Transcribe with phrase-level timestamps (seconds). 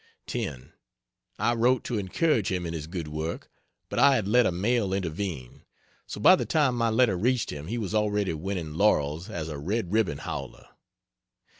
[0.25, 0.73] 10.
[1.37, 3.51] I wrote to encourage him in his good work,
[3.87, 5.63] but I had let a mail intervene;
[6.07, 9.59] so by the time my letter reached him he was already winning laurels as a
[9.59, 10.69] Red Ribbon Howler.